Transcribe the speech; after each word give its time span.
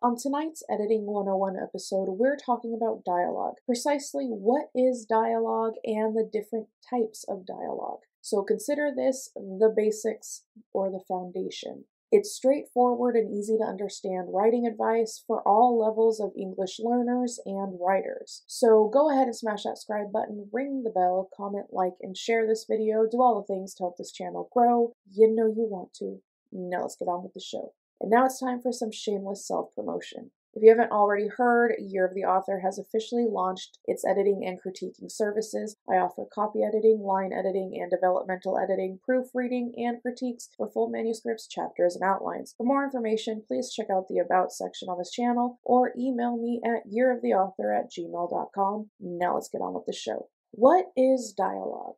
On 0.00 0.16
tonight's 0.16 0.62
Editing 0.70 1.06
101 1.06 1.56
episode, 1.60 2.06
we're 2.10 2.36
talking 2.36 2.72
about 2.72 3.04
dialogue. 3.04 3.56
Precisely 3.66 4.26
what 4.26 4.70
is 4.72 5.04
dialogue 5.04 5.74
and 5.84 6.14
the 6.14 6.22
different 6.22 6.68
types 6.88 7.24
of 7.28 7.44
dialogue. 7.44 8.02
So 8.20 8.44
consider 8.44 8.92
this 8.94 9.28
the 9.34 9.74
basics 9.76 10.44
or 10.72 10.88
the 10.88 11.02
foundation. 11.08 11.86
It's 12.12 12.32
straightforward 12.32 13.16
and 13.16 13.36
easy 13.36 13.58
to 13.58 13.64
understand 13.64 14.28
writing 14.32 14.68
advice 14.68 15.24
for 15.26 15.42
all 15.42 15.76
levels 15.76 16.20
of 16.20 16.30
English 16.38 16.78
learners 16.78 17.40
and 17.44 17.76
writers. 17.80 18.44
So 18.46 18.88
go 18.94 19.10
ahead 19.10 19.26
and 19.26 19.34
smash 19.34 19.64
that 19.64 19.78
subscribe 19.78 20.12
button, 20.12 20.48
ring 20.52 20.84
the 20.84 20.90
bell, 20.90 21.28
comment, 21.36 21.66
like, 21.72 21.94
and 22.00 22.16
share 22.16 22.46
this 22.46 22.66
video. 22.70 23.04
Do 23.10 23.20
all 23.20 23.40
the 23.40 23.52
things 23.52 23.74
to 23.74 23.82
help 23.82 23.96
this 23.96 24.12
channel 24.12 24.48
grow. 24.52 24.92
You 25.10 25.34
know 25.34 25.48
you 25.48 25.66
want 25.68 25.92
to. 25.94 26.22
Now 26.52 26.82
let's 26.82 26.94
get 26.94 27.08
on 27.08 27.24
with 27.24 27.34
the 27.34 27.40
show. 27.40 27.72
And 28.00 28.10
now 28.10 28.26
it's 28.26 28.40
time 28.40 28.60
for 28.60 28.72
some 28.72 28.92
shameless 28.92 29.46
self 29.46 29.74
promotion. 29.74 30.30
If 30.54 30.62
you 30.62 30.70
haven't 30.70 30.90
already 30.90 31.28
heard, 31.28 31.76
Year 31.78 32.06
of 32.06 32.14
the 32.14 32.24
Author 32.24 32.60
has 32.60 32.78
officially 32.78 33.26
launched 33.28 33.78
its 33.84 34.04
editing 34.04 34.44
and 34.44 34.60
critiquing 34.60 35.08
services. 35.08 35.76
I 35.88 35.98
offer 35.98 36.24
copy 36.24 36.64
editing, 36.64 37.00
line 37.00 37.32
editing, 37.32 37.78
and 37.80 37.90
developmental 37.90 38.58
editing, 38.58 38.98
proofreading, 39.04 39.74
and 39.76 40.02
critiques 40.02 40.48
for 40.56 40.68
full 40.68 40.88
manuscripts, 40.88 41.46
chapters, 41.46 41.94
and 41.94 42.02
outlines. 42.02 42.54
For 42.56 42.64
more 42.64 42.82
information, 42.82 43.44
please 43.46 43.72
check 43.72 43.86
out 43.88 44.08
the 44.08 44.18
About 44.18 44.50
section 44.50 44.88
on 44.88 44.98
this 44.98 45.12
channel 45.12 45.60
or 45.62 45.92
email 45.96 46.36
me 46.36 46.60
at 46.64 46.90
yearoftheauthor 46.90 47.78
at 47.78 47.92
gmail.com. 47.92 48.90
Now 48.98 49.34
let's 49.34 49.50
get 49.50 49.60
on 49.60 49.74
with 49.74 49.86
the 49.86 49.92
show. 49.92 50.28
What 50.50 50.86
is 50.96 51.32
dialogue? 51.36 51.96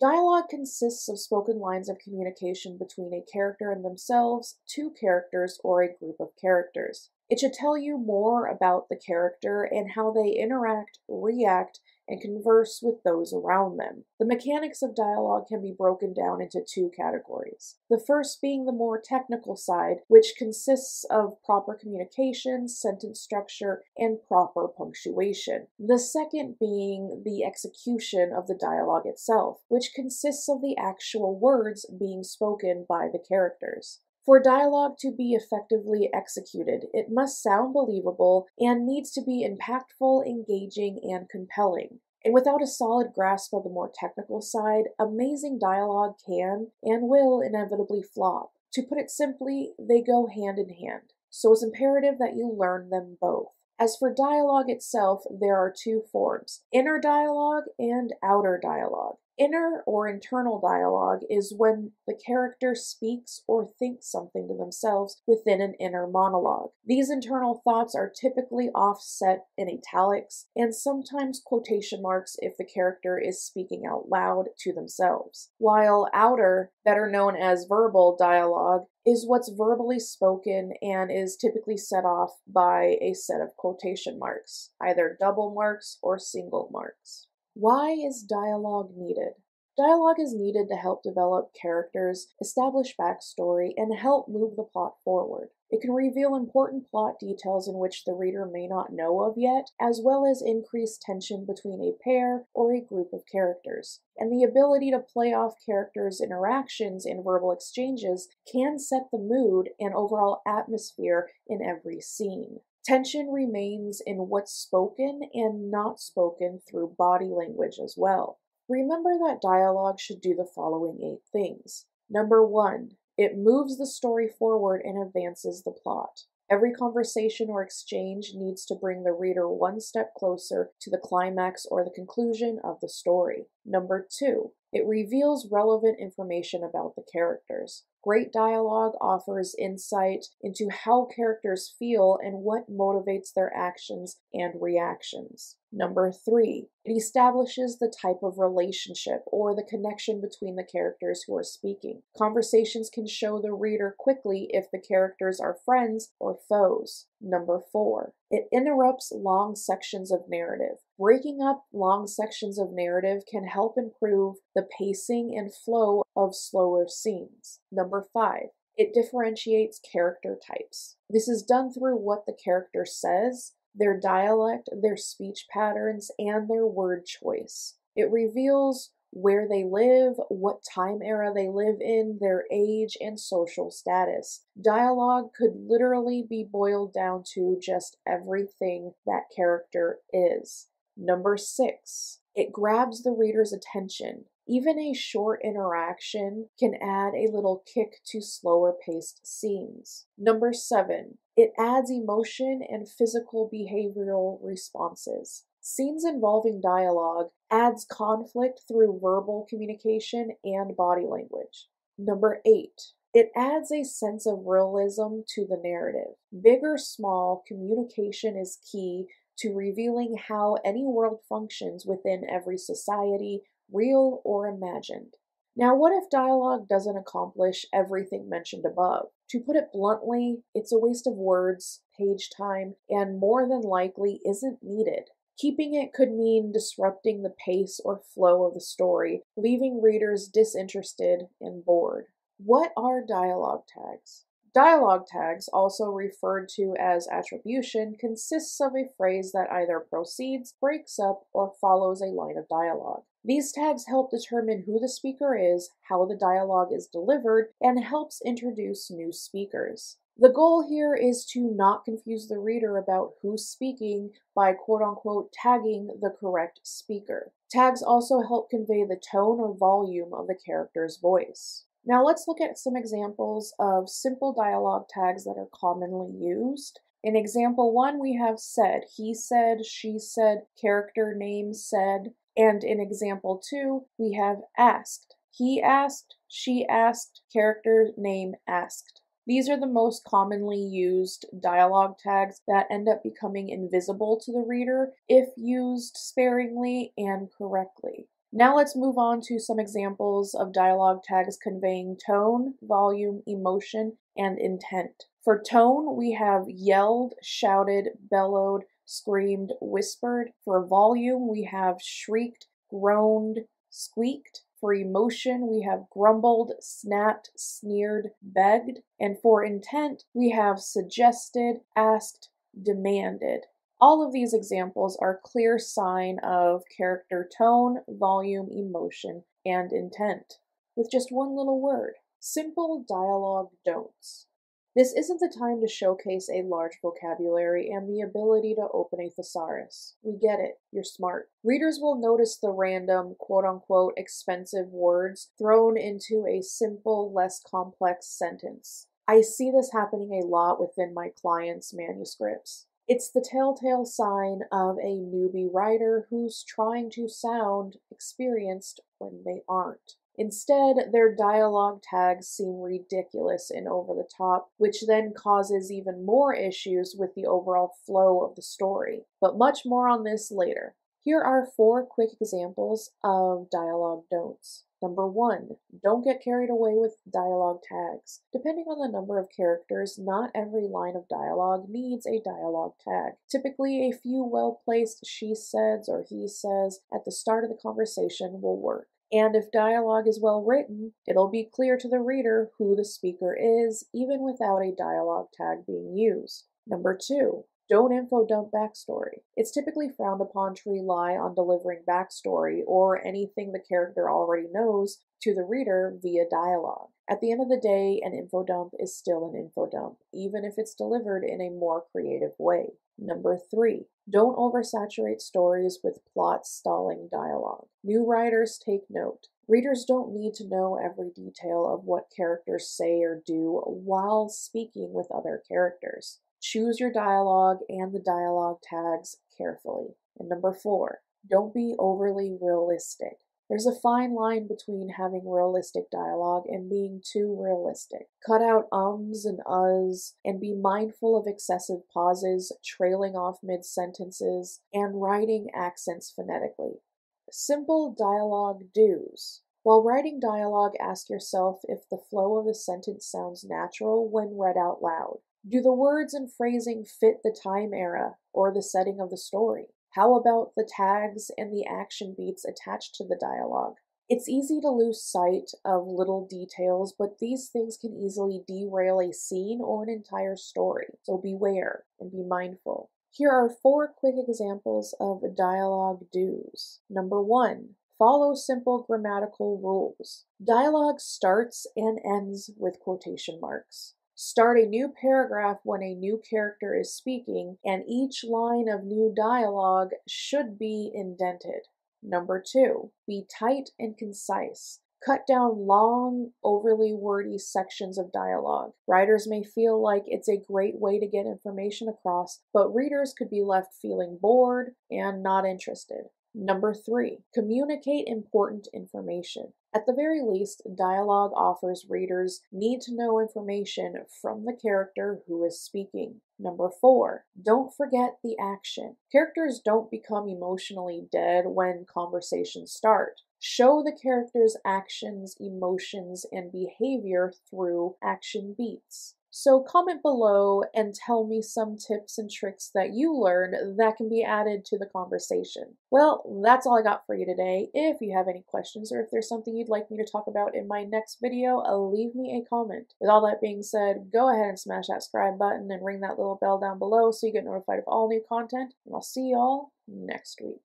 Dialogue 0.00 0.48
consists 0.48 1.08
of 1.08 1.18
spoken 1.18 1.58
lines 1.58 1.88
of 1.88 1.98
communication 1.98 2.78
between 2.78 3.12
a 3.12 3.24
character 3.32 3.72
and 3.72 3.84
themselves, 3.84 4.58
two 4.66 4.90
characters, 4.90 5.58
or 5.64 5.82
a 5.82 5.92
group 5.92 6.16
of 6.20 6.36
characters. 6.40 7.10
It 7.28 7.40
should 7.40 7.52
tell 7.52 7.76
you 7.76 7.98
more 7.98 8.46
about 8.46 8.88
the 8.88 8.96
character 8.96 9.64
and 9.64 9.92
how 9.92 10.12
they 10.12 10.30
interact, 10.30 11.00
react, 11.08 11.80
and 12.08 12.20
converse 12.20 12.80
with 12.82 13.02
those 13.04 13.32
around 13.32 13.76
them. 13.76 14.04
The 14.18 14.26
mechanics 14.26 14.82
of 14.82 14.94
dialogue 14.94 15.46
can 15.46 15.60
be 15.60 15.74
broken 15.76 16.12
down 16.12 16.40
into 16.40 16.64
two 16.66 16.90
categories. 16.96 17.76
The 17.90 18.02
first 18.04 18.40
being 18.40 18.64
the 18.64 18.72
more 18.72 19.00
technical 19.00 19.56
side, 19.56 19.98
which 20.08 20.34
consists 20.36 21.04
of 21.10 21.42
proper 21.44 21.74
communication, 21.74 22.68
sentence 22.68 23.20
structure, 23.20 23.82
and 23.96 24.18
proper 24.26 24.68
punctuation. 24.68 25.66
The 25.78 25.98
second 25.98 26.56
being 26.58 27.22
the 27.24 27.44
execution 27.44 28.32
of 28.32 28.46
the 28.46 28.54
dialogue 28.54 29.06
itself, 29.06 29.60
which 29.68 29.92
consists 29.94 30.48
of 30.48 30.62
the 30.62 30.76
actual 30.76 31.38
words 31.38 31.86
being 31.98 32.24
spoken 32.24 32.86
by 32.88 33.08
the 33.12 33.18
characters. 33.18 34.00
For 34.28 34.38
dialogue 34.38 34.98
to 34.98 35.10
be 35.10 35.32
effectively 35.32 36.10
executed, 36.12 36.88
it 36.92 37.10
must 37.10 37.42
sound 37.42 37.72
believable 37.72 38.46
and 38.58 38.84
needs 38.84 39.10
to 39.12 39.22
be 39.22 39.42
impactful, 39.42 40.26
engaging, 40.26 41.00
and 41.02 41.26
compelling. 41.30 42.00
And 42.22 42.34
without 42.34 42.60
a 42.60 42.66
solid 42.66 43.14
grasp 43.14 43.54
of 43.54 43.64
the 43.64 43.70
more 43.70 43.90
technical 43.90 44.42
side, 44.42 44.90
amazing 44.98 45.58
dialogue 45.58 46.16
can 46.26 46.72
and 46.82 47.08
will 47.08 47.40
inevitably 47.40 48.02
flop. 48.02 48.52
To 48.74 48.82
put 48.82 48.98
it 48.98 49.10
simply, 49.10 49.72
they 49.78 50.02
go 50.02 50.26
hand 50.26 50.58
in 50.58 50.74
hand. 50.74 51.14
So 51.30 51.54
it's 51.54 51.62
imperative 51.62 52.18
that 52.18 52.36
you 52.36 52.54
learn 52.54 52.90
them 52.90 53.16
both. 53.18 53.52
As 53.80 53.96
for 53.96 54.12
dialogue 54.12 54.68
itself, 54.68 55.22
there 55.30 55.56
are 55.56 55.72
two 55.72 56.02
forms 56.10 56.64
inner 56.72 56.98
dialogue 57.00 57.64
and 57.78 58.12
outer 58.22 58.58
dialogue. 58.60 59.18
Inner 59.38 59.84
or 59.86 60.08
internal 60.08 60.58
dialogue 60.58 61.20
is 61.30 61.54
when 61.56 61.92
the 62.08 62.14
character 62.14 62.74
speaks 62.74 63.44
or 63.46 63.68
thinks 63.78 64.10
something 64.10 64.48
to 64.48 64.54
themselves 64.56 65.22
within 65.28 65.60
an 65.60 65.74
inner 65.74 66.08
monologue. 66.08 66.70
These 66.84 67.08
internal 67.08 67.62
thoughts 67.62 67.94
are 67.94 68.10
typically 68.10 68.68
offset 68.70 69.46
in 69.56 69.68
italics 69.68 70.46
and 70.56 70.74
sometimes 70.74 71.40
quotation 71.44 72.02
marks 72.02 72.36
if 72.40 72.56
the 72.56 72.64
character 72.64 73.16
is 73.16 73.44
speaking 73.44 73.84
out 73.88 74.08
loud 74.08 74.46
to 74.58 74.72
themselves. 74.72 75.52
While 75.58 76.08
outer, 76.12 76.72
better 76.84 77.08
known 77.08 77.36
as 77.36 77.66
verbal 77.68 78.16
dialogue, 78.18 78.86
is 79.08 79.26
what's 79.26 79.48
verbally 79.48 79.98
spoken 79.98 80.74
and 80.82 81.10
is 81.10 81.34
typically 81.34 81.78
set 81.78 82.04
off 82.04 82.32
by 82.46 82.98
a 83.00 83.14
set 83.14 83.40
of 83.40 83.56
quotation 83.56 84.18
marks, 84.18 84.72
either 84.82 85.16
double 85.18 85.54
marks 85.54 85.96
or 86.02 86.18
single 86.18 86.68
marks. 86.70 87.26
Why 87.54 87.92
is 87.92 88.22
dialogue 88.22 88.90
needed? 88.94 89.32
Dialogue 89.78 90.20
is 90.20 90.34
needed 90.34 90.68
to 90.68 90.76
help 90.76 91.02
develop 91.02 91.52
characters, 91.54 92.34
establish 92.38 92.96
backstory, 93.00 93.70
and 93.78 93.98
help 93.98 94.28
move 94.28 94.56
the 94.56 94.62
plot 94.62 94.96
forward. 95.02 95.48
It 95.70 95.82
can 95.82 95.92
reveal 95.92 96.34
important 96.34 96.90
plot 96.90 97.18
details 97.18 97.68
in 97.68 97.78
which 97.78 98.04
the 98.04 98.14
reader 98.14 98.46
may 98.46 98.66
not 98.66 98.92
know 98.92 99.20
of 99.20 99.36
yet, 99.36 99.70
as 99.78 100.00
well 100.02 100.24
as 100.24 100.40
increase 100.40 100.96
tension 100.96 101.44
between 101.44 101.82
a 101.82 101.92
pair 102.02 102.46
or 102.54 102.72
a 102.72 102.80
group 102.80 103.12
of 103.12 103.26
characters. 103.30 104.00
And 104.16 104.32
the 104.32 104.44
ability 104.44 104.90
to 104.92 104.98
play 104.98 105.34
off 105.34 105.64
characters' 105.64 106.22
interactions 106.22 107.04
in 107.04 107.22
verbal 107.22 107.52
exchanges 107.52 108.28
can 108.50 108.78
set 108.78 109.08
the 109.12 109.18
mood 109.18 109.70
and 109.78 109.94
overall 109.94 110.40
atmosphere 110.46 111.30
in 111.46 111.60
every 111.62 112.00
scene. 112.00 112.60
Tension 112.82 113.28
remains 113.28 114.00
in 114.00 114.28
what's 114.28 114.52
spoken 114.52 115.20
and 115.34 115.70
not 115.70 116.00
spoken 116.00 116.60
through 116.66 116.94
body 116.96 117.28
language 117.28 117.78
as 117.78 117.94
well. 117.98 118.38
Remember 118.70 119.18
that 119.18 119.42
dialogue 119.42 120.00
should 120.00 120.22
do 120.22 120.34
the 120.34 120.48
following 120.54 120.98
eight 121.02 121.26
things. 121.30 121.84
Number 122.08 122.46
one, 122.46 122.92
it 123.18 123.36
moves 123.36 123.76
the 123.76 123.86
story 123.86 124.28
forward 124.28 124.80
and 124.84 125.02
advances 125.02 125.62
the 125.62 125.72
plot. 125.72 126.22
Every 126.50 126.72
conversation 126.72 127.48
or 127.50 127.62
exchange 127.62 128.32
needs 128.34 128.64
to 128.66 128.74
bring 128.74 129.02
the 129.02 129.12
reader 129.12 129.48
one 129.48 129.80
step 129.80 130.14
closer 130.16 130.70
to 130.80 130.90
the 130.90 130.96
climax 130.96 131.66
or 131.66 131.84
the 131.84 131.90
conclusion 131.90 132.58
of 132.64 132.78
the 132.80 132.88
story. 132.88 133.48
Number 133.70 134.06
two, 134.10 134.52
it 134.72 134.86
reveals 134.86 135.50
relevant 135.50 135.98
information 136.00 136.62
about 136.64 136.94
the 136.96 137.02
characters. 137.02 137.84
Great 138.02 138.32
dialogue 138.32 138.94
offers 138.98 139.54
insight 139.58 140.26
into 140.40 140.70
how 140.70 141.04
characters 141.04 141.74
feel 141.78 142.18
and 142.22 142.42
what 142.42 142.70
motivates 142.70 143.32
their 143.34 143.54
actions 143.54 144.20
and 144.32 144.54
reactions. 144.62 145.56
Number 145.70 146.10
three, 146.10 146.68
it 146.86 146.92
establishes 146.92 147.78
the 147.78 147.92
type 147.94 148.22
of 148.22 148.38
relationship 148.38 149.22
or 149.26 149.54
the 149.54 149.62
connection 149.68 150.22
between 150.22 150.56
the 150.56 150.64
characters 150.64 151.24
who 151.26 151.36
are 151.36 151.44
speaking. 151.44 152.02
Conversations 152.16 152.88
can 152.88 153.06
show 153.06 153.38
the 153.38 153.52
reader 153.52 153.94
quickly 153.98 154.48
if 154.50 154.70
the 154.70 154.80
characters 154.80 155.40
are 155.40 155.58
friends 155.66 156.12
or 156.18 156.38
foes. 156.48 157.06
Number 157.20 157.60
four, 157.70 158.14
it 158.30 158.48
interrupts 158.50 159.12
long 159.12 159.56
sections 159.56 160.10
of 160.10 160.28
narrative. 160.28 160.78
Breaking 160.98 161.40
up 161.40 161.64
long 161.72 162.08
sections 162.08 162.58
of 162.58 162.72
narrative 162.72 163.22
can 163.30 163.44
help 163.44 163.78
improve 163.78 164.36
the 164.56 164.66
pacing 164.78 165.32
and 165.38 165.54
flow 165.54 166.02
of 166.16 166.34
slower 166.34 166.88
scenes. 166.88 167.60
Number 167.70 168.04
five, 168.12 168.48
it 168.76 168.92
differentiates 168.92 169.80
character 169.80 170.36
types. 170.44 170.96
This 171.08 171.28
is 171.28 171.44
done 171.44 171.72
through 171.72 171.98
what 171.98 172.26
the 172.26 172.32
character 172.32 172.84
says 172.84 173.52
their 173.74 173.98
dialect, 173.98 174.68
their 174.72 174.96
speech 174.96 175.46
patterns, 175.52 176.10
and 176.18 176.48
their 176.48 176.66
word 176.66 177.04
choice. 177.06 177.76
It 177.94 178.10
reveals 178.10 178.90
where 179.10 179.48
they 179.48 179.64
live, 179.64 180.14
what 180.28 180.64
time 180.64 181.00
era 181.02 181.32
they 181.32 181.48
live 181.48 181.76
in, 181.80 182.18
their 182.20 182.44
age, 182.50 182.96
and 183.00 183.18
social 183.18 183.70
status. 183.70 184.44
Dialogue 184.60 185.30
could 185.34 185.52
literally 185.54 186.24
be 186.28 186.44
boiled 186.50 186.92
down 186.92 187.22
to 187.34 187.58
just 187.60 187.96
everything 188.06 188.92
that 189.06 189.24
character 189.34 189.98
is. 190.12 190.67
Number 190.98 191.36
six, 191.36 192.18
it 192.34 192.52
grabs 192.52 193.04
the 193.04 193.12
reader's 193.12 193.52
attention. 193.52 194.24
Even 194.48 194.80
a 194.80 194.94
short 194.94 195.40
interaction 195.44 196.48
can 196.58 196.74
add 196.74 197.14
a 197.14 197.30
little 197.30 197.62
kick 197.72 198.00
to 198.06 198.20
slower 198.20 198.74
paced 198.84 199.24
scenes. 199.24 200.06
Number 200.18 200.52
seven, 200.52 201.18
it 201.36 201.52
adds 201.56 201.90
emotion 201.90 202.62
and 202.68 202.88
physical 202.88 203.48
behavioral 203.52 204.40
responses. 204.42 205.44
Scenes 205.60 206.04
involving 206.04 206.60
dialogue 206.60 207.28
adds 207.50 207.84
conflict 207.84 208.62
through 208.66 208.98
verbal 209.00 209.46
communication 209.48 210.30
and 210.42 210.76
body 210.76 211.04
language. 211.06 211.68
Number 211.96 212.40
eight, 212.44 212.80
it 213.14 213.30
adds 213.36 213.70
a 213.70 213.84
sense 213.84 214.26
of 214.26 214.46
realism 214.46 215.20
to 215.34 215.46
the 215.46 215.60
narrative. 215.62 216.14
Big 216.42 216.60
or 216.62 216.78
small, 216.78 217.44
communication 217.46 218.36
is 218.36 218.58
key 218.70 219.06
to 219.38 219.54
revealing 219.54 220.16
how 220.28 220.56
any 220.64 220.84
world 220.84 221.20
functions 221.28 221.86
within 221.86 222.28
every 222.28 222.58
society, 222.58 223.42
real 223.72 224.20
or 224.24 224.46
imagined. 224.46 225.14
Now, 225.56 225.74
what 225.74 225.92
if 225.92 226.08
dialogue 226.08 226.68
doesn't 226.68 226.96
accomplish 226.96 227.66
everything 227.72 228.28
mentioned 228.28 228.64
above? 228.64 229.08
To 229.30 229.40
put 229.40 229.56
it 229.56 229.72
bluntly, 229.72 230.44
it's 230.54 230.70
a 230.72 230.78
waste 230.78 231.06
of 231.06 231.14
words, 231.14 231.82
page 231.98 232.30
time, 232.30 232.76
and 232.88 233.18
more 233.18 233.48
than 233.48 233.62
likely 233.62 234.20
isn't 234.24 234.62
needed. 234.62 235.10
Keeping 235.36 235.74
it 235.74 235.92
could 235.92 236.12
mean 236.12 236.52
disrupting 236.52 237.22
the 237.22 237.34
pace 237.44 237.80
or 237.84 237.98
flow 237.98 238.44
of 238.44 238.54
the 238.54 238.60
story, 238.60 239.22
leaving 239.36 239.82
readers 239.82 240.28
disinterested 240.28 241.28
and 241.40 241.64
bored. 241.64 242.06
What 242.38 242.72
are 242.76 243.04
dialogue 243.04 243.64
tags? 243.66 244.26
Dialogue 244.54 245.06
tags, 245.06 245.48
also 245.48 245.90
referred 245.90 246.48
to 246.56 246.74
as 246.78 247.06
attribution, 247.08 247.96
consists 247.98 248.60
of 248.60 248.72
a 248.74 248.88
phrase 248.96 249.32
that 249.32 249.50
either 249.52 249.80
proceeds, 249.80 250.54
breaks 250.60 250.98
up, 250.98 251.26
or 251.32 251.52
follows 251.60 252.00
a 252.00 252.06
line 252.06 252.36
of 252.38 252.48
dialogue. 252.48 253.02
These 253.24 253.52
tags 253.52 253.86
help 253.86 254.10
determine 254.10 254.62
who 254.64 254.78
the 254.80 254.88
speaker 254.88 255.36
is, 255.36 255.70
how 255.88 256.06
the 256.06 256.16
dialogue 256.16 256.72
is 256.72 256.86
delivered, 256.86 257.52
and 257.60 257.84
helps 257.84 258.22
introduce 258.24 258.90
new 258.90 259.12
speakers. 259.12 259.98
The 260.16 260.30
goal 260.30 260.66
here 260.68 260.96
is 260.96 261.24
to 261.26 261.40
not 261.42 261.84
confuse 261.84 262.26
the 262.26 262.40
reader 262.40 262.76
about 262.76 263.12
who's 263.22 263.46
speaking 263.46 264.12
by 264.34 264.52
quote 264.52 264.82
unquote 264.82 265.32
tagging 265.32 265.88
the 266.00 266.10
correct 266.10 266.58
speaker. 266.64 267.32
Tags 267.48 267.82
also 267.82 268.22
help 268.22 268.50
convey 268.50 268.84
the 268.84 268.96
tone 268.96 269.38
or 269.38 269.54
volume 269.54 270.12
of 270.12 270.26
the 270.26 270.34
character's 270.34 270.96
voice. 270.96 271.66
Now 271.88 272.04
let's 272.04 272.28
look 272.28 272.38
at 272.38 272.58
some 272.58 272.76
examples 272.76 273.54
of 273.58 273.88
simple 273.88 274.34
dialogue 274.34 274.88
tags 274.90 275.24
that 275.24 275.38
are 275.38 275.48
commonly 275.54 276.12
used. 276.12 276.80
In 277.02 277.16
example 277.16 277.72
one, 277.72 277.98
we 277.98 278.14
have 278.16 278.38
said, 278.38 278.82
he 278.94 279.14
said, 279.14 279.64
she 279.64 279.98
said, 279.98 280.42
character 280.60 281.14
name 281.16 281.54
said, 281.54 282.12
and 282.36 282.62
in 282.62 282.78
example 282.78 283.40
two, 283.48 283.86
we 283.96 284.12
have 284.12 284.42
asked, 284.58 285.14
he 285.30 285.62
asked, 285.62 286.16
she 286.28 286.66
asked, 286.68 287.22
character 287.32 287.92
name 287.96 288.34
asked. 288.46 289.00
These 289.26 289.48
are 289.48 289.58
the 289.58 289.66
most 289.66 290.04
commonly 290.04 290.60
used 290.60 291.24
dialogue 291.42 291.96
tags 291.98 292.42
that 292.46 292.66
end 292.70 292.86
up 292.86 293.02
becoming 293.02 293.48
invisible 293.48 294.20
to 294.24 294.32
the 294.32 294.44
reader 294.46 294.92
if 295.08 295.30
used 295.38 295.96
sparingly 295.96 296.92
and 296.98 297.28
correctly. 297.32 298.08
Now 298.32 298.56
let's 298.56 298.76
move 298.76 298.98
on 298.98 299.22
to 299.22 299.38
some 299.38 299.58
examples 299.58 300.34
of 300.34 300.52
dialogue 300.52 301.02
tags 301.02 301.38
conveying 301.38 301.96
tone, 301.96 302.54
volume, 302.62 303.22
emotion, 303.26 303.96
and 304.16 304.38
intent. 304.38 305.04
For 305.24 305.42
tone, 305.42 305.96
we 305.96 306.12
have 306.12 306.44
yelled, 306.46 307.14
shouted, 307.22 307.88
bellowed, 307.98 308.64
screamed, 308.84 309.54
whispered. 309.62 310.32
For 310.44 310.66
volume, 310.66 311.26
we 311.26 311.44
have 311.44 311.80
shrieked, 311.80 312.46
groaned, 312.68 313.46
squeaked. 313.70 314.42
For 314.60 314.74
emotion, 314.74 315.46
we 315.46 315.62
have 315.62 315.88
grumbled, 315.90 316.52
snapped, 316.60 317.30
sneered, 317.36 318.10
begged. 318.20 318.80
And 319.00 319.18
for 319.18 319.42
intent, 319.42 320.04
we 320.12 320.30
have 320.30 320.60
suggested, 320.60 321.60
asked, 321.74 322.28
demanded. 322.60 323.46
All 323.80 324.04
of 324.04 324.12
these 324.12 324.34
examples 324.34 324.96
are 325.00 325.20
clear 325.22 325.56
sign 325.56 326.18
of 326.18 326.64
character 326.76 327.28
tone, 327.38 327.78
volume, 327.88 328.48
emotion, 328.50 329.22
and 329.46 329.72
intent. 329.72 330.38
With 330.74 330.90
just 330.90 331.12
one 331.12 331.36
little 331.36 331.60
word. 331.60 331.94
Simple 332.18 332.84
dialogue 332.88 333.50
don'ts. 333.64 334.26
This 334.74 334.92
isn't 334.94 335.18
the 335.20 335.32
time 335.36 335.60
to 335.60 335.68
showcase 335.68 336.28
a 336.28 336.42
large 336.42 336.78
vocabulary 336.82 337.68
and 337.68 337.88
the 337.88 338.00
ability 338.00 338.54
to 338.54 338.68
open 338.72 339.00
a 339.00 339.10
thesaurus. 339.10 339.96
We 340.02 340.16
get 340.16 340.40
it, 340.40 340.60
you're 340.72 340.84
smart. 340.84 341.30
Readers 341.44 341.78
will 341.80 342.00
notice 342.00 342.36
the 342.36 342.50
random, 342.50 343.14
quote 343.18 343.44
unquote, 343.44 343.94
expensive 343.96 344.68
words 344.68 345.30
thrown 345.38 345.76
into 345.76 346.26
a 346.28 346.42
simple, 346.42 347.12
less 347.12 347.40
complex 347.48 348.06
sentence. 348.06 348.86
I 349.08 349.22
see 349.22 349.50
this 349.50 349.72
happening 349.72 350.20
a 350.22 350.26
lot 350.26 350.60
within 350.60 350.94
my 350.94 351.10
clients' 351.20 351.72
manuscripts. 351.72 352.66
It's 352.88 353.10
the 353.10 353.20
telltale 353.20 353.84
sign 353.84 354.44
of 354.50 354.78
a 354.78 354.96
newbie 354.96 355.52
writer 355.52 356.06
who's 356.08 356.42
trying 356.42 356.90
to 356.92 357.06
sound 357.06 357.76
experienced 357.90 358.80
when 358.96 359.24
they 359.26 359.42
aren't. 359.46 359.96
Instead, 360.16 360.90
their 360.90 361.14
dialogue 361.14 361.82
tags 361.82 362.28
seem 362.28 362.62
ridiculous 362.62 363.50
and 363.50 363.68
over 363.68 363.94
the 363.94 364.08
top, 364.16 364.52
which 364.56 364.86
then 364.86 365.12
causes 365.12 365.70
even 365.70 366.06
more 366.06 366.32
issues 366.32 366.96
with 366.98 367.14
the 367.14 367.26
overall 367.26 367.74
flow 367.84 368.22
of 368.22 368.34
the 368.36 368.42
story. 368.42 369.04
But 369.20 369.36
much 369.36 369.66
more 369.66 369.86
on 369.86 370.04
this 370.04 370.30
later. 370.30 370.74
Here 370.98 371.20
are 371.20 371.52
four 371.56 371.84
quick 371.84 372.10
examples 372.18 372.92
of 373.04 373.50
dialogue 373.50 374.04
don'ts. 374.10 374.64
Number 374.80 375.06
one, 375.08 375.56
don't 375.82 376.04
get 376.04 376.22
carried 376.22 376.50
away 376.50 376.74
with 376.76 376.98
dialogue 377.10 377.60
tags. 377.68 378.20
Depending 378.32 378.66
on 378.66 378.78
the 378.78 378.92
number 378.92 379.18
of 379.18 379.28
characters, 379.28 379.98
not 379.98 380.30
every 380.34 380.68
line 380.68 380.94
of 380.94 381.08
dialogue 381.08 381.68
needs 381.68 382.06
a 382.06 382.20
dialogue 382.20 382.74
tag. 382.84 383.14
Typically, 383.28 383.88
a 383.88 383.96
few 383.96 384.22
well 384.22 384.60
placed 384.64 385.04
she 385.04 385.34
says 385.34 385.88
or 385.88 386.04
he 386.08 386.28
says 386.28 386.80
at 386.94 387.04
the 387.04 387.10
start 387.10 387.44
of 387.44 387.50
the 387.50 387.56
conversation 387.56 388.40
will 388.40 388.60
work. 388.60 388.88
And 389.10 389.34
if 389.34 389.50
dialogue 389.50 390.06
is 390.06 390.20
well 390.20 390.44
written, 390.44 390.92
it'll 391.06 391.30
be 391.30 391.48
clear 391.50 391.76
to 391.78 391.88
the 391.88 392.00
reader 392.00 392.50
who 392.58 392.76
the 392.76 392.84
speaker 392.84 393.34
is, 393.34 393.86
even 393.94 394.22
without 394.22 394.58
a 394.58 394.74
dialogue 394.76 395.28
tag 395.32 395.66
being 395.66 395.96
used. 395.96 396.44
Number 396.66 396.96
two, 397.00 397.46
don't 397.68 397.92
info 397.92 398.24
dump 398.26 398.50
backstory. 398.50 399.22
It's 399.36 399.50
typically 399.50 399.88
frowned 399.88 400.20
upon 400.20 400.54
to 400.56 400.70
rely 400.70 401.12
on 401.12 401.34
delivering 401.34 401.82
backstory 401.88 402.60
or 402.66 403.04
anything 403.06 403.52
the 403.52 403.60
character 403.60 404.10
already 404.10 404.48
knows 404.50 404.98
to 405.22 405.34
the 405.34 405.44
reader 405.44 405.96
via 406.00 406.24
dialogue. 406.30 406.88
At 407.10 407.20
the 407.20 407.32
end 407.32 407.40
of 407.40 407.48
the 407.48 407.60
day, 407.60 408.00
an 408.04 408.14
info 408.14 408.44
dump 408.44 408.74
is 408.78 408.96
still 408.96 409.28
an 409.28 409.36
info 409.36 409.66
dump, 409.66 409.98
even 410.12 410.44
if 410.44 410.54
it's 410.56 410.74
delivered 410.74 411.24
in 411.24 411.40
a 411.40 411.50
more 411.50 411.84
creative 411.92 412.32
way. 412.38 412.74
Number 412.98 413.38
three, 413.38 413.86
don't 414.10 414.36
oversaturate 414.36 415.20
stories 415.20 415.78
with 415.82 416.04
plot 416.12 416.46
stalling 416.46 417.08
dialogue. 417.10 417.66
New 417.84 418.04
writers 418.04 418.58
take 418.58 418.82
note. 418.90 419.28
Readers 419.46 419.84
don't 419.86 420.12
need 420.12 420.34
to 420.34 420.48
know 420.48 420.76
every 420.76 421.10
detail 421.10 421.66
of 421.72 421.84
what 421.84 422.12
characters 422.14 422.68
say 422.68 423.00
or 423.02 423.22
do 423.24 423.62
while 423.64 424.28
speaking 424.28 424.92
with 424.92 425.10
other 425.10 425.42
characters. 425.48 426.20
Choose 426.40 426.78
your 426.80 426.92
dialogue 426.92 427.58
and 427.68 427.92
the 427.92 428.00
dialogue 428.00 428.58
tags 428.62 429.16
carefully. 429.36 429.96
And 430.18 430.28
number 430.28 430.52
four, 430.52 431.00
don't 431.28 431.54
be 431.54 431.74
overly 431.78 432.36
realistic. 432.40 433.18
There's 433.48 433.66
a 433.66 433.74
fine 433.74 434.14
line 434.14 434.46
between 434.46 434.90
having 434.90 435.28
realistic 435.28 435.90
dialogue 435.90 436.44
and 436.46 436.68
being 436.68 437.00
too 437.02 437.34
realistic. 437.40 438.08
Cut 438.24 438.42
out 438.42 438.68
ums 438.70 439.24
and 439.24 439.38
uhs 439.46 440.14
and 440.22 440.38
be 440.38 440.54
mindful 440.54 441.16
of 441.16 441.26
excessive 441.26 441.88
pauses, 441.92 442.52
trailing 442.62 443.16
off 443.16 443.38
mid 443.42 443.64
sentences, 443.64 444.60
and 444.72 445.00
writing 445.00 445.48
accents 445.54 446.10
phonetically. 446.10 446.82
Simple 447.30 447.94
dialogue 447.98 448.64
do's. 448.74 449.40
While 449.62 449.82
writing 449.82 450.20
dialogue, 450.20 450.74
ask 450.78 451.08
yourself 451.08 451.60
if 451.64 451.88
the 451.88 451.98
flow 452.10 452.36
of 452.36 452.46
the 452.46 452.54
sentence 452.54 453.06
sounds 453.06 453.44
natural 453.44 454.08
when 454.08 454.36
read 454.38 454.56
out 454.58 454.82
loud. 454.82 455.20
Do 455.48 455.62
the 455.62 455.72
words 455.72 456.12
and 456.12 456.30
phrasing 456.30 456.84
fit 456.84 457.22
the 457.24 457.34
time 457.42 457.72
era 457.72 458.16
or 458.34 458.52
the 458.52 458.60
setting 458.60 459.00
of 459.00 459.08
the 459.08 459.16
story? 459.16 459.68
How 459.90 460.14
about 460.14 460.52
the 460.56 460.68
tags 460.68 461.30
and 461.38 461.50
the 461.50 461.64
action 461.64 462.14
beats 462.14 462.44
attached 462.44 462.96
to 462.96 463.04
the 463.04 463.16
dialogue? 463.18 463.76
It's 464.10 464.28
easy 464.28 464.60
to 464.60 464.68
lose 464.68 465.02
sight 465.02 465.52
of 465.64 465.86
little 465.86 466.26
details, 466.26 466.92
but 466.98 467.18
these 467.18 467.48
things 467.48 467.78
can 467.78 467.94
easily 467.94 468.42
derail 468.46 469.00
a 469.00 469.10
scene 469.12 469.60
or 469.62 469.84
an 469.84 469.88
entire 469.88 470.36
story, 470.36 470.98
so 471.04 471.16
beware 471.16 471.84
and 471.98 472.10
be 472.10 472.22
mindful. 472.22 472.90
Here 473.10 473.30
are 473.30 473.48
four 473.48 473.88
quick 473.88 474.16
examples 474.18 474.94
of 475.00 475.34
dialogue 475.34 476.04
do's. 476.12 476.80
Number 476.90 477.22
one, 477.22 477.76
follow 477.98 478.34
simple 478.34 478.84
grammatical 478.86 479.58
rules. 479.62 480.26
Dialogue 480.44 481.00
starts 481.00 481.66
and 481.74 481.98
ends 482.04 482.50
with 482.58 482.80
quotation 482.80 483.40
marks. 483.40 483.94
Start 484.20 484.58
a 484.58 484.66
new 484.66 484.88
paragraph 485.00 485.60
when 485.62 485.80
a 485.80 485.94
new 485.94 486.20
character 486.28 486.74
is 486.74 486.92
speaking, 486.92 487.58
and 487.64 487.84
each 487.86 488.24
line 488.24 488.68
of 488.68 488.82
new 488.82 489.12
dialogue 489.14 489.90
should 490.08 490.58
be 490.58 490.90
indented. 490.92 491.68
Number 492.02 492.42
two, 492.44 492.90
be 493.06 493.24
tight 493.30 493.70
and 493.78 493.96
concise. 493.96 494.80
Cut 495.06 495.24
down 495.24 495.68
long, 495.68 496.32
overly 496.42 496.92
wordy 496.92 497.38
sections 497.38 497.96
of 497.96 498.10
dialogue. 498.10 498.72
Writers 498.88 499.28
may 499.28 499.44
feel 499.44 499.80
like 499.80 500.02
it's 500.06 500.28
a 500.28 500.36
great 500.36 500.80
way 500.80 500.98
to 500.98 501.06
get 501.06 501.24
information 501.24 501.88
across, 501.88 502.40
but 502.52 502.74
readers 502.74 503.14
could 503.16 503.30
be 503.30 503.44
left 503.44 503.72
feeling 503.80 504.18
bored 504.20 504.74
and 504.90 505.22
not 505.22 505.46
interested. 505.46 506.06
Number 506.34 506.74
three, 506.74 507.18
communicate 507.34 508.06
important 508.06 508.68
information. 508.72 509.54
At 509.74 509.86
the 509.86 509.92
very 509.92 510.22
least, 510.22 510.62
dialogue 510.74 511.32
offers 511.34 511.86
readers 511.88 512.42
need 512.52 512.80
to 512.82 512.94
know 512.94 513.18
information 513.18 514.04
from 514.08 514.44
the 514.44 514.54
character 514.54 515.20
who 515.26 515.44
is 515.44 515.60
speaking. 515.60 516.20
Number 516.38 516.70
four, 516.70 517.26
don't 517.40 517.74
forget 517.74 518.18
the 518.22 518.36
action. 518.38 518.96
Characters 519.10 519.60
don't 519.62 519.90
become 519.90 520.28
emotionally 520.28 521.08
dead 521.10 521.46
when 521.46 521.84
conversations 521.84 522.72
start. 522.72 523.22
Show 523.40 523.82
the 523.82 523.92
character's 523.92 524.56
actions, 524.64 525.36
emotions, 525.38 526.24
and 526.32 526.50
behavior 526.50 527.32
through 527.50 527.96
action 528.02 528.54
beats. 528.56 529.14
So 529.30 529.60
comment 529.60 530.02
below 530.02 530.62
and 530.74 530.94
tell 530.94 531.26
me 531.26 531.42
some 531.42 531.76
tips 531.76 532.18
and 532.18 532.30
tricks 532.30 532.70
that 532.74 532.94
you 532.94 533.14
learned 533.14 533.78
that 533.78 533.96
can 533.96 534.08
be 534.08 534.24
added 534.24 534.64
to 534.66 534.78
the 534.78 534.86
conversation. 534.86 535.76
Well, 535.90 536.40
that's 536.42 536.66
all 536.66 536.78
I 536.78 536.82
got 536.82 537.04
for 537.06 537.14
you 537.14 537.26
today. 537.26 537.68
If 537.74 537.98
you 538.00 538.16
have 538.16 538.28
any 538.28 538.44
questions 538.46 538.92
or 538.92 539.00
if 539.00 539.10
there's 539.10 539.28
something 539.28 539.56
you'd 539.56 539.68
like 539.68 539.90
me 539.90 539.98
to 539.98 540.10
talk 540.10 540.24
about 540.26 540.54
in 540.54 540.66
my 540.66 540.84
next 540.84 541.18
video, 541.20 541.60
uh, 541.60 541.76
leave 541.76 542.14
me 542.14 542.40
a 542.42 542.48
comment. 542.48 542.94
With 543.00 543.10
all 543.10 543.26
that 543.26 543.40
being 543.42 543.62
said, 543.62 544.10
go 544.12 544.32
ahead 544.32 544.48
and 544.48 544.58
smash 544.58 544.86
that 544.88 545.02
subscribe 545.02 545.38
button 545.38 545.70
and 545.70 545.84
ring 545.84 546.00
that 546.00 546.18
little 546.18 546.38
bell 546.40 546.58
down 546.58 546.78
below 546.78 547.10
so 547.10 547.26
you 547.26 547.32
get 547.32 547.44
notified 547.44 547.78
of 547.78 547.84
all 547.86 548.08
new 548.08 548.22
content. 548.28 548.74
And 548.86 548.94
I'll 548.94 549.02
see 549.02 549.30
y'all 549.30 549.72
next 549.86 550.40
week. 550.42 550.60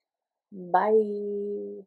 Bye. 0.52 1.86